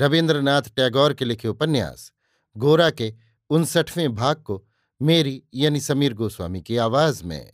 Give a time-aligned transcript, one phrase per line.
[0.00, 2.12] रविन्द्रनाथ टैगोर के लिखे उपन्यास,
[2.56, 3.14] गोरा के
[3.50, 4.66] उनसठवें भाग को
[5.02, 7.52] मेरी यानी समीर गोस्वामी की आवाज़ में।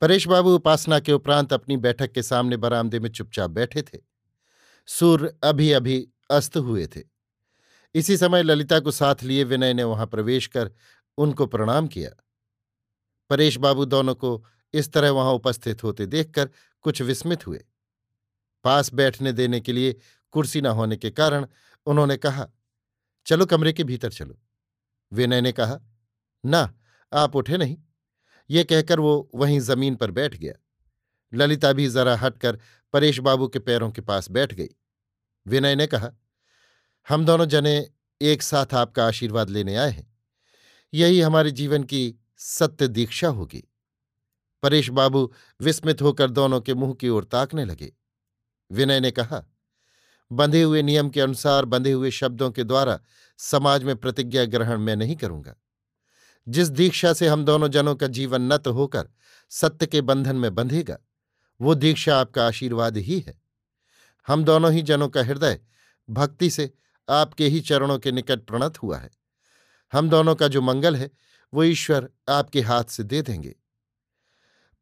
[0.00, 3.98] परेश बाबू उपासना के उपरांत अपनी बैठक के सामने बरामदे में चुपचाप बैठे थे।
[4.86, 7.02] सूर्य अभी अभी अस्त हुए थे।
[7.94, 10.70] इसी समय ललिता को साथ लिए विनय ने वहाँ प्रवेश कर
[11.18, 12.10] उनको प्रणाम किया।
[13.30, 16.50] परेश बाबू दोनों को इस तरह वहाँ उपस्थित होते देखकर
[16.82, 17.64] कुछ विस्मित हुए।
[18.64, 19.96] पास बैठने देने के लिए
[20.32, 21.46] कुर्सी न होने के कारण
[21.86, 22.48] उन्होंने कहा,
[23.26, 24.40] चलो कमरे के भीतर चलो।
[25.12, 25.80] विनय ने कहा,
[26.46, 26.74] ना,
[27.12, 27.76] आप उठे नहीं।
[28.50, 30.52] ये कहकर वो वहीं ज़मीन पर बैठ गया।
[31.34, 32.58] ललिता भी जरा हटकर
[32.92, 34.68] परेश बाबू के पैरों के पास बैठ गई।
[35.46, 36.10] विनय ने कहा,
[37.08, 40.18] हम दोनों जने एक साथ आपका आशीर्वाद लेने आए हैं।
[40.94, 43.64] यही हमारे जीवन की सत्य दीक्षा होगी।
[44.62, 47.92] परेश बाबू विस्मित होकर दोनों के मुँह की ओर ताकने लगे।
[48.72, 49.44] विनय ने कहा
[50.32, 53.00] बंधे हुए नियम के अनुसार, बंधे हुए शब्दों के द्वारा
[53.36, 55.56] समाज में प्रतिज्ञा ग्रहण मैं नहीं करूँगा।
[56.48, 59.08] जिस दीक्षा से हम दोनों जनों का जीवन नत होकर
[59.48, 60.98] सत्य के बंधन में बंधेगा,
[61.60, 63.42] वो दीक्षा आपका आशीर्वाद ही है।
[64.26, 65.60] हम दोनों ही जनों का हृदय
[66.10, 66.74] भक्ति से
[67.08, 69.10] आपके ही चरणों के निकट प्रणत हुआ है।
[69.92, 71.10] हम दोनों का जो मंगल है,
[71.54, 73.56] वो ईश्वर आपके हाथ से दे देंगे।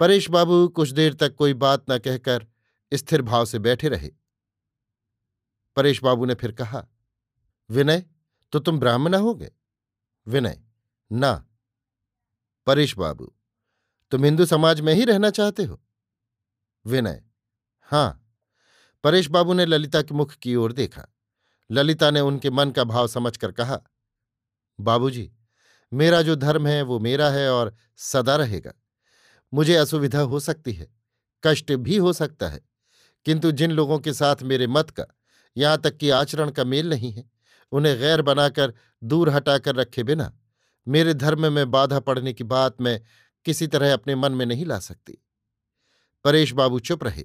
[0.01, 2.47] परेश बाबू कुछ देर तक कोई बात न कहकर
[2.95, 4.11] स्थिर भाव से बैठे रहे।
[5.79, 6.87] परेश बाबू ने फिर कहा,
[7.71, 8.05] विनय
[8.53, 9.51] तो तुम ब्राह्मण हो गए
[10.27, 10.61] विनय,
[11.13, 11.47] ना।
[12.67, 13.33] परेश बाबू,
[14.11, 15.81] तुम हिंदू समाज में ही रहना चाहते हो?
[16.87, 17.23] विनय,
[17.81, 18.35] हाँ।
[19.05, 21.07] परेश बाबू ने ललिता के मुख की ओर देखा।
[21.71, 23.81] ललिता ने उनके मन का भाव समझकर कहा,
[24.81, 25.33] बाबूजी,
[25.93, 28.73] मेरा जो धर्म है, वो मेरा है और सदा रहेगा।
[29.55, 30.89] मुझे असुविधा हो सकती है,
[31.45, 32.61] कष्ट भी हो सकता है,
[33.25, 35.05] किंतु जिन लोगों के साथ मेरे मत का
[35.59, 37.31] यहाँ तक कि आचरण का मेल नहीं है।
[37.73, 38.75] उन्हें गैर बनाकर
[39.05, 40.39] दूर हटाकर रखे बिना,
[40.89, 43.01] मेरे धर्म में बाधा पड़ने की बात मैं
[43.45, 45.25] किसी तरह अपने मन में नहीं ला सकती।
[46.25, 47.25] परेश बाबू चुप रहे।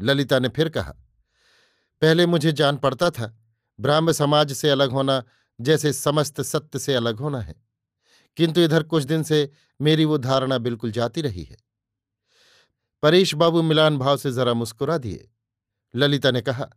[0.00, 0.96] ललिता ने फिर कहा,
[2.00, 3.38] पहले मुझे जान पड़ता था,
[3.80, 5.24] ब्राह्म समाज से अलग होना
[5.60, 7.54] जैसे समस्त सत्य से अलग होना है।
[8.36, 11.56] किंतु इधर कुछ दिन से मेरी वो धारणा बिल्कुल जाती रही है।
[13.02, 15.30] परेश बाबू मिलान भाव से जरा मुस्कुरा दिए।
[15.96, 16.70] ललिता ने कहा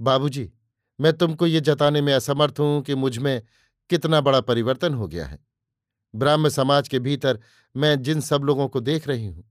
[0.00, 0.50] बाबूजी
[0.98, 3.42] मैं तुमको ये जताने में असमर्थ हूँ कि मुझमें
[3.90, 5.38] कितना बड़ा परिवर्तन हो गया है।
[6.14, 7.38] ब्राह्म समाज के भीतर
[7.74, 9.44] मैं जिन सब लोगों को देख रही हूँ,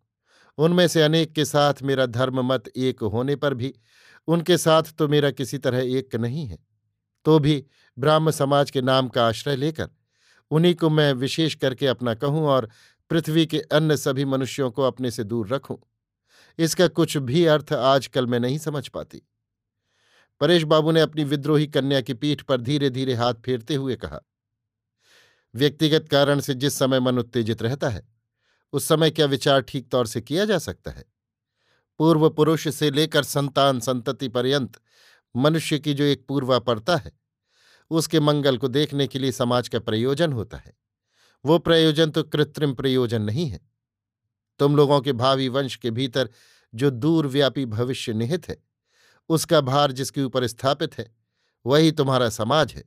[0.58, 3.74] उनमें से अनेक के साथ मेरा धर्म मत एक होने पर भी,
[4.28, 6.58] उनके साथ तो मेरा किसी तरह एक नहीं है।
[7.26, 7.64] तो भी
[7.98, 9.90] ब्राह्म समाज के नाम का आश्रय लेकर,
[10.52, 12.70] उन्हीं को मैं विशेष करके अपना कहूँ और
[13.12, 15.78] पृथ्वी के अन्य सभी मनुष्यों को अपने से दूर रखूँ।
[16.60, 19.22] इसका कुछ भी अर्थ आजकल मैं नहीं समझ पाती।
[20.44, 24.20] परेश बाबू ने अपनी विद्रोही कन्या की पीठ पर धीरे धीरे हाथ फेरते हुए कहा,
[25.56, 28.10] व्यक्तिगत कारण से जिस समय मन उत्तेजित रहता है,
[28.74, 31.06] उस समय क्या विचार ठीक तौर से किया जा सकता है?
[32.00, 34.80] पूर्व पुरुष से लेकर संतान संतति पर्यंत
[35.36, 37.12] मनुष्य की जो एक पूर्वा पड़ता है,
[37.92, 40.74] उसके मंगल को देखने के लिए समाज का प्रयोजन होता है।
[41.46, 43.60] वो प्रयोजन तो कृत्रिम प्रयोजन नहीं है।
[44.60, 46.30] तुम लोगों के भावी वंश के भीतर
[46.74, 48.73] जो दूरव्यापी भविष्य निहित है
[49.30, 51.12] उसका भार जिसके ऊपर स्थापित है,
[51.66, 52.84] वही तुम्हारा समाज है।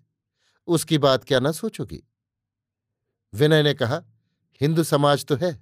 [0.68, 2.02] उसकी बात क्या न सोचोगी?
[3.32, 4.02] विनय ने कहा,
[4.60, 5.52] हिंदू समाज तो है।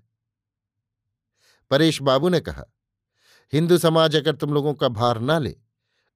[1.71, 2.65] परेश बाबू ने कहा,
[3.53, 5.56] हिंदू समाज अगर तुम लोगों का भार ना ले,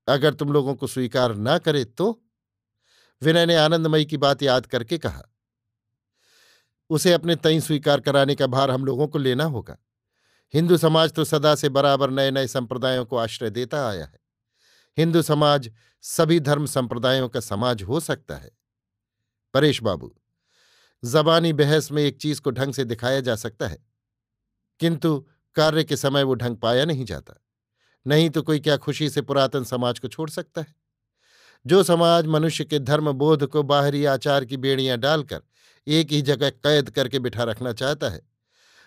[0.08, 2.22] अगर तुम लोगों को स्वीकार ना करे तो?
[3.22, 5.22] विनय ने आनंदमयी की बात याद करके कहा,
[6.90, 9.76] उसे अपने तई स्वीकार कराने का भार हम लोगों को लेना होगा।
[10.54, 14.27] हिंदू समाज तो सदा से बराबर नए नए संप्रदायों को आश्रय देता आया है।
[14.98, 15.70] हिंदू समाज
[16.02, 18.50] सभी धर्म संप्रदायों का समाज हो सकता है।
[19.54, 20.14] परेश बाबू,
[21.04, 23.78] जबानी बहस में एक चीज़ को ढंग से दिखाया जा सकता है।
[24.80, 27.34] किंतु कार्य के समय वो ढंग पाया नहीं जाता।
[28.06, 30.74] नहीं तो कोई क्या खुशी से पुरातन समाज को छोड़ सकता है?
[31.66, 35.42] जो समाज मनुष्य के धर्म बोध को बाहरी आचार की बेड़ियाँ डालकर
[35.86, 38.22] एक ही जगह कैद करके बिठा रखना चाहता है,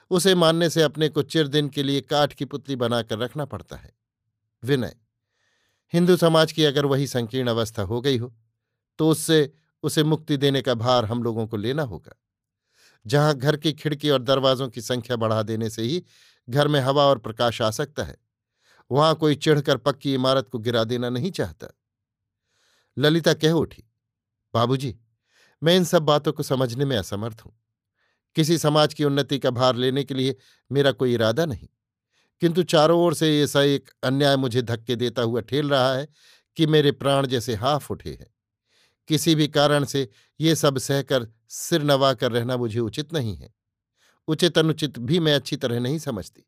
[0.10, 3.75] उसे मानने से अपने को चिर दिन के लिए काठ की पुतली बनाकर रखना पड़ता
[3.75, 3.94] है।
[4.63, 4.96] विनय
[5.94, 8.34] हिंदू समाज की अगर वही संकीर्ण अवस्था हो गई हो
[9.00, 9.52] तो उससे,
[9.84, 12.16] उसे मुक्ति देने का भार हम लोगों को लेना होगा।
[13.06, 16.04] जहाँ घर की खिड़की और दरवाजों की संख्या बढ़ा देने से ही
[16.48, 18.16] घर में हवा और प्रकाश आ सकता है,
[18.92, 21.68] वहाँ कोई चिढ़कर पक्की इमारत को गिरा देना नहीं चाहता।
[22.98, 23.84] ललिता कह उठी,
[24.54, 24.96] बाबूजी,
[25.62, 27.54] मैं इन सब बातों को समझने में असमर्थ हूँ।
[28.36, 30.36] किसी समाज की उन्नति का भार लेने के लिए
[30.72, 31.68] मेरा कोई इरादा नहीं।
[32.42, 36.08] किंतु चारों ओर से ऐसा एक अन्याय मुझे धक्के देता हुआ ठेल रहा है
[36.56, 38.34] कि मेरे प्राण जैसे हाफ़ उठे हैं।
[39.08, 40.10] किसी भी कारण से
[40.40, 43.54] ये सब सहकर सिर नवा कर रहना मुझे उचित नहीं है।
[44.28, 46.44] उचित अनुचित भी मैं अच्छी तरह नहीं समझती।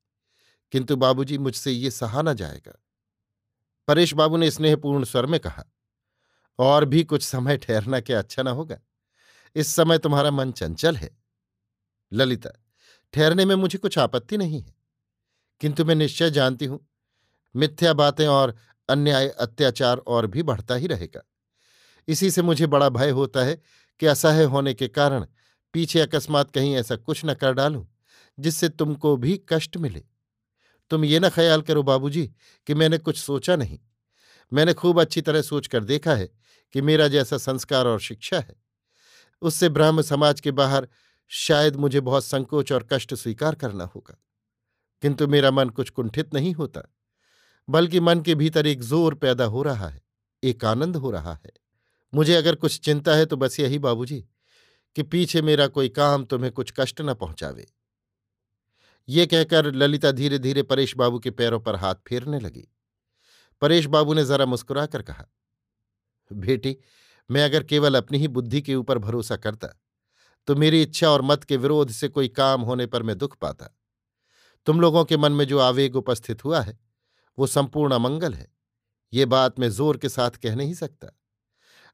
[0.72, 2.84] किंतु बाबूजी मुझसे ये सहा न जाएगा।
[3.88, 5.64] परेश बाबू ने स्नेहपूर्ण स्वर में कहा,
[6.60, 8.80] और भी कुछ समय ठहरना क्या अच्छा ना होगा?
[9.56, 11.18] इस समय तुम्हारा मन चंचल है।
[12.14, 12.50] ललिता,
[13.14, 14.83] ठहरने में मुझे कुछ आपत्ति नहीं है।
[15.60, 16.88] किंतु मैं निश्चय जानती हूँ,
[17.56, 18.56] मिथ्या बातें और
[18.90, 21.22] अन्याय अत्याचार और भी बढ़ता ही रहेगा।
[22.08, 23.62] इसी से मुझे बड़ा भय होता है
[24.00, 25.26] कि असह्य होने के कारण
[25.74, 27.86] पीछे अकस्मात कहीं ऐसा कुछ न कर डालूं,
[28.40, 30.04] जिससे तुमको भी कष्ट मिले।
[30.90, 32.34] तुम ये न ख्याल करो बाबूजी
[32.68, 33.80] कि मैंने कुछ सोचा नहीं।
[34.54, 36.30] मैंने खूब अच्छी तरह सोचकर देखा है
[36.74, 38.56] कि मेरा जैसा संस्कार और शिक्षा है।
[39.42, 40.88] उससे ब्राह्म समाज के बाहर
[41.28, 44.24] शायद मुझे बहुत संकोच और कष्ट स्वीकार करना होगा।
[45.04, 46.82] किंतु मेरा मन कुछ कुंठित नहीं होता,
[47.68, 50.02] बल्कि मन के भीतर एक ज़ोर पैदा हो रहा है,
[50.44, 51.52] एक आनंद हो रहा है।
[52.14, 54.20] मुझे अगर कुछ चिंता है तो बस यही, बाबूजी,
[54.96, 57.68] कि पीछे मेरा कोई काम तुम्हें कुछ कष्ट न पहुंचावे।
[59.08, 62.68] ये कहकर ललिता धीरे धीरे परेश बाबू के पैरों पर हाथ फेरने लगी।
[63.62, 65.26] परेश बाबू ने जरा मुस्कुराकर कहा,
[66.32, 66.76] बेटी,
[67.30, 69.68] मैं अगर केवल अपनी ही बुद्धि के ऊपर भरोसा करता
[70.48, 73.70] तो मेरी इच्छा और मत के विरोध से कोई काम होने पर मैं दुख पाता।
[74.68, 76.78] तुम लोगों के मन में जो आवेग उपस्थित हुआ है,
[77.38, 78.52] वो संपूर्ण अमंगल है।
[79.14, 81.08] ये बात मैं ज़ोर के साथ कह नहीं सकता।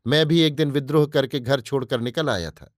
[0.06, 2.74] मैं भी एक दिन विद्रोह करके घर छोड़कर निकल आया था।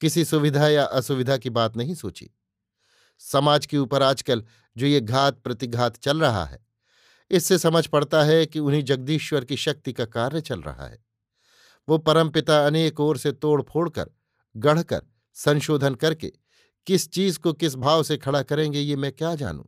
[0.00, 2.30] किसी सुविधा या असुविधा की बात नहीं सोची।
[3.20, 4.44] समाज के ऊपर आजकल
[4.76, 6.58] जो ये घात प्रतिघात चल रहा है,
[7.30, 11.02] इससे समझ पड़ता है कि उन्हीं जगदीश्वर की शक्ति का कार्य चल रहा है।
[11.88, 14.10] वो परमपिता अनेक ओर से तोड़ फोड़ कर
[14.54, 15.02] गढ़कर,
[15.36, 16.32] संशोधन करके
[16.86, 19.64] किस चीज़ को किस भाव से खड़ा करेंगे, ये मैं क्या जानूं?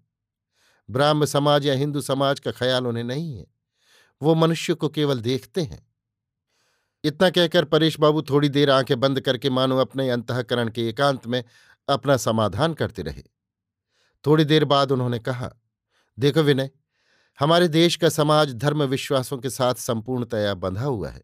[0.90, 3.46] ब्राह्म समाज या हिंदू समाज का ख्याल उन्हें नहीं है।
[4.22, 5.86] वो मनुष्य को केवल देखते हैं।
[7.04, 11.44] इतना कहकर परेश बाबू थोड़ी देर आँखें बंद करके मानो अपने अंतकरण के एकांत में
[11.88, 13.22] अपना समाधान करते रहे।
[14.26, 15.54] थोड़ी देर बाद उन्होंने कहा,
[16.18, 16.70] देखो विनय,
[17.40, 21.22] हमारे देश का समाज धर्म विश्वासों के साथ संपूर्णतया बंधा हुआ है।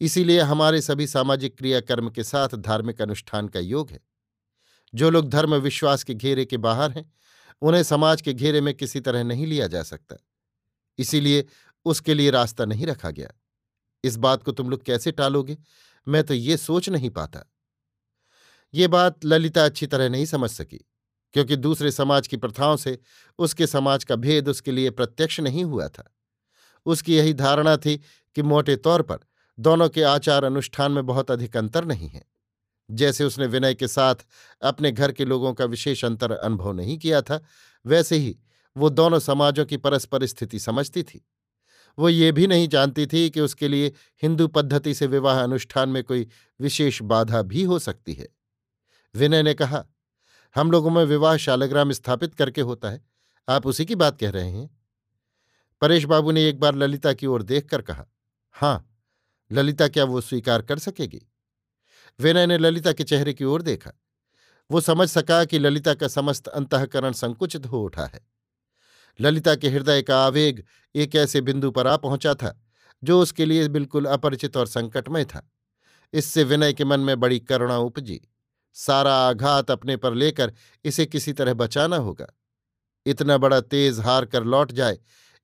[0.00, 4.09] इसीलिए हमारे सभी सामाजिक क्रियाकर्म के साथ धार्मिक अनुष्ठान का योग है।
[4.94, 7.12] जो लोग धर्म विश्वास के घेरे के बाहर हैं,
[7.62, 10.16] उन्हें समाज के घेरे में किसी तरह नहीं लिया जा सकता।
[10.98, 11.44] इसीलिए
[11.84, 13.30] उसके लिए रास्ता नहीं रखा गया।
[14.04, 15.56] इस बात को तुम लोग कैसे टालोगे?
[16.06, 17.44] मैं तो ये सोच नहीं पाता।
[18.74, 20.78] ये बात ललिता अच्छी तरह नहीं समझ सकी,
[21.34, 22.98] क्योंकि दूसरे समाज की प्रथाओं से
[23.38, 26.10] उसके समाज का भेद उसके लिए प्रत्यक्ष नहीं हुआ था।
[26.86, 27.96] उसकी यही धारणा थी
[28.36, 29.18] कि मोटे तौर पर
[29.58, 32.24] दोनों के आचार अनुष्ठान में बहुत अधिक अंतर नहीं है।
[32.90, 34.14] जैसे उसने विनय के साथ
[34.62, 37.42] अपने घर के लोगों का विशेष अंतर अनुभव नहीं किया था,
[37.86, 38.38] वैसे ही
[38.76, 41.26] वो दोनों समाजों की परस्पर स्थिति समझती थी।
[41.98, 43.92] वो ये भी नहीं जानती थी कि उसके लिए
[44.22, 46.28] हिंदू पद्धति से विवाह अनुष्ठान में कोई
[46.60, 48.28] विशेष बाधा भी हो सकती है।
[49.14, 49.84] विनय ने कहा,
[50.56, 53.04] हम लोगों में विवाह शालग्राम स्थापित करके होता है।
[53.48, 54.80] आप उसी की बात कह रहे हैं?
[55.80, 58.06] परेश बाबू ने एक बार ललिता की ओर देखकर कहा
[58.50, 58.86] हाँ
[59.52, 61.29] ललिता क्या वो स्वीकार कर सकेगी?
[62.20, 63.92] विनय ने ललिता के चेहरे की ओर देखा।
[64.70, 68.20] वो समझ सका कि ललिता का समस्त अंतकरण संकुचित हो उठा है।
[69.18, 72.60] ललिता के हृदय का आवेग एक ऐसे बिंदु पर आ पहुँचा था,
[73.02, 75.48] जो उसके लिए बिल्कुल अपरिचित और संकटमय था।
[76.12, 78.20] इससे विनय के मन में बड़ी करुणा उपजी।
[78.76, 80.52] सारा आघात अपने पर लेकर
[80.84, 82.26] इसे किसी तरह बचाना होगा।
[83.06, 84.98] इतना बड़ा तेज हार कर लौट जाए,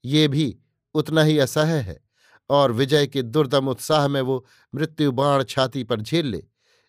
[0.04, 0.56] ये भी
[0.94, 2.00] उतना ही असह्य है,
[2.50, 6.42] और विजय के दुर्दम उत्साह में वो मृत्यु बाण छाती पर झेल ले।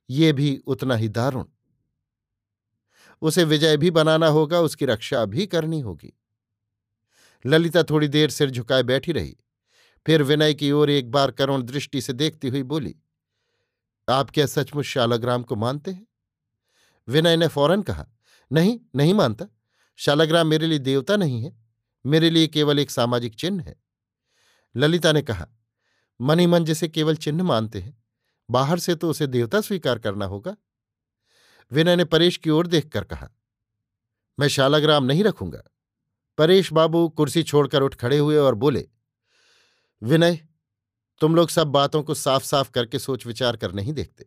[0.09, 1.45] ये भी उतना ही दारुण।
[3.21, 6.13] उसे विजय भी बनाना होगा, उसकी रक्षा भी करनी होगी।
[7.45, 9.35] ललिता थोड़ी देर सिर झुकाए बैठी रही,
[10.05, 12.95] फिर विनय की ओर एक बार करुण दृष्टि से देखती हुई बोली,
[14.07, 16.07] आप क्या सचमुच शालाग्राम को मानते हैं?
[17.07, 18.05] विनय ने फ़ौरन कहा,
[18.51, 19.45] नहीं नहीं मानता।
[19.99, 21.55] शालाग्राम मेरे लिए देवता नहीं है,
[22.05, 23.75] मेरे लिए केवल एक सामाजिक चिन्ह है।
[24.75, 25.47] ललिता ने कहा
[26.21, 27.97] मन मन जिसे केवल चिन्ह मानते हैं।
[28.49, 30.55] बाहर से तो उसे देवता स्वीकार करना होगा।
[31.71, 33.29] विनय ने परेश की ओर देखकर कहा,
[34.37, 35.63] मैं शालाग्राम नहीं रखूँगा।
[36.37, 38.87] परेश बाबू कुर्सी छोड़कर उठ खड़े हुए और बोले,
[40.01, 40.39] विनय,
[41.21, 44.25] तुम लोग सब बातों को साफ़ साफ़ करके सोच विचार कर नहीं देखते।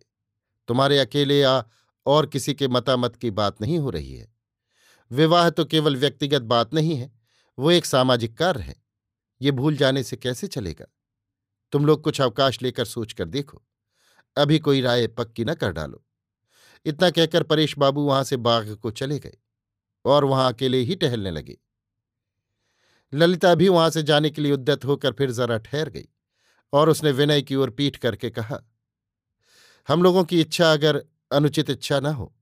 [0.69, 1.65] तुम्हारे अकेले या
[2.07, 4.29] और किसी के मतामत की बात नहीं हो रही है।
[5.11, 7.13] विवाह तो केवल व्यक्तिगत बात नहीं है,
[7.59, 8.75] वो एक सामाजिक कार्य है।
[9.41, 10.87] ये भूल जाने से कैसे चलेगा?
[11.73, 13.63] तुम लोग कुछ अवकाश लेकर सोच कर देखो।
[14.37, 16.03] अभी कोई राय पक्की न कर डालो।
[16.87, 19.37] इतना कहकर परेश बाबू वहाँ से बाग को चले गए
[20.05, 21.57] और वहाँ अकेले ही टहलने लगे।
[23.13, 26.09] ललिता भी वहाँ से जाने के लिए उद्यत होकर फिर जरा ठहर गई
[26.73, 28.59] और उसने विनय की ओर पीठ करके कहा,
[29.89, 32.33] हम लोगों की इच्छा अगर अनुचित इच्छा न हो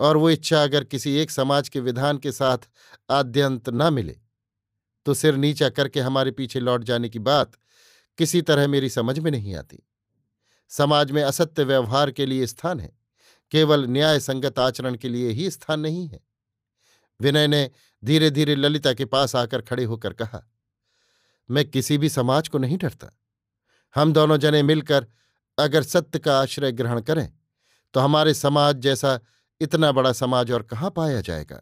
[0.00, 2.68] और वो इच्छा अगर किसी एक समाज के विधान के साथ
[3.10, 4.16] आद्यंत न मिले
[5.06, 7.52] तो सिर नीचा करके हमारे पीछे लौट जाने की बात
[8.18, 9.82] किसी तरह मेरी समझ में नहीं आती।
[10.72, 12.92] समाज में असत्य व्यवहार के लिए स्थान है,
[13.52, 16.20] केवल न्याय संगत आचरण के लिए ही स्थान नहीं है।
[17.20, 17.70] विनय ने
[18.02, 20.42] धीरे धीरे ललिता के पास आकर खड़े होकर कहा,
[21.48, 23.10] मैं किसी भी समाज को नहीं डरता।
[23.94, 25.06] हम दोनों जने मिलकर
[25.58, 27.32] अगर सत्य का आश्रय ग्रहण करें
[27.94, 29.18] तो हमारे समाज जैसा
[29.60, 31.60] इतना बड़ा समाज और कहाँ पाया जाएगा?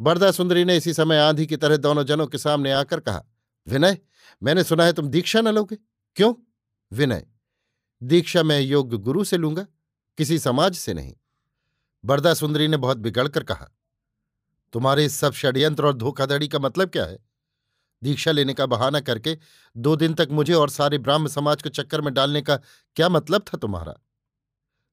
[0.00, 3.24] बरदा सुंदरी ने इसी समय आंधी की तरह दोनों जनों के सामने आकर कहा,
[3.66, 3.98] विनय,
[4.42, 5.76] मैंने सुना है तुम दीक्षा न लोगे।
[6.16, 6.34] क्यों?
[6.92, 7.26] विनय
[8.04, 9.66] दीक्षा मैं योग्य गुरु से लूँगा,
[10.18, 11.14] किसी समाज से नहीं।
[12.04, 13.70] बरदा सुंदरी ने बहुत बिगड़कर कहा,
[14.72, 17.18] तुम्हारे इस सब षड्यंत्र और धोखाधड़ी का मतलब क्या है?
[18.02, 19.38] दीक्षा लेने का बहाना करके
[19.76, 22.56] दो दिन तक मुझे और सारे ब्राह्म समाज को चक्कर में डालने का
[22.96, 23.94] क्या मतलब था तुम्हारा?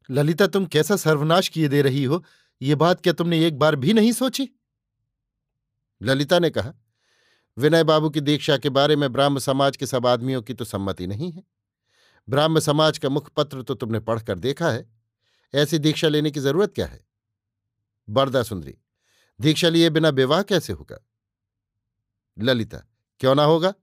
[0.10, 2.24] ललिता, तुम कैसा सर्वनाश किए दे रही हो?
[2.62, 4.50] ये बात क्या तुमने एक बार भी नहीं सोची?
[6.02, 6.74] ललिता ने कहा
[7.58, 11.08] विनय बाबू की दीक्षा के बारे में ब्राह्म समाज के सब आदमियों की तो सम्मति
[11.08, 11.44] नहीं है।
[12.30, 14.90] ब्राह्म समाज का मुखपत्र तो तुमने पढ़कर देखा है।
[15.54, 17.06] ऐसी दीक्षा लेने की ज़रूरत क्या है?
[18.10, 18.78] बरदा सुंदरी,
[19.40, 21.00] दीक्षा लिए बिना विवाह कैसे होगा?
[22.38, 22.78] ललिता,
[23.20, 23.74] क्यों ना होगा?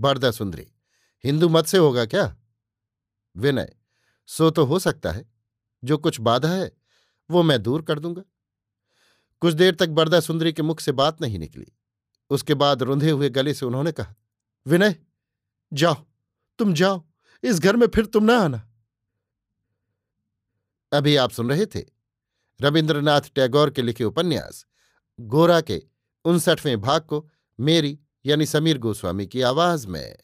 [0.00, 0.66] बरदा सुंदरी,
[1.24, 2.36] हिंदू मत से होगा क्या?
[3.36, 3.76] विनय,
[4.26, 5.28] सो तो हो सकता है।
[5.84, 6.72] जो कुछ बाधा है,
[7.30, 8.22] वो मैं दूर कर दूँगा।
[9.42, 11.66] कुछ देर तक बरदा सुंदरी के मुख से बात नहीं निकली।
[12.30, 14.14] उसके बाद रुंधे हुए गले से उन्होंने कहा,
[14.66, 14.96] विनय,
[15.72, 15.94] जाओ,
[16.58, 17.09] तुम जाओ।
[17.42, 18.66] इस घर में फिर तुम ना आना।
[20.92, 21.84] अभी आप सुन रहे थे
[22.60, 24.66] रविन्द्रनाथ टैगोर के लिखे उपन्यास,
[25.20, 25.82] गोरा के
[26.24, 27.28] उनसठवें भाग को
[27.60, 30.16] मेरी यानी समीर गोस्वामी की आवाज़ में।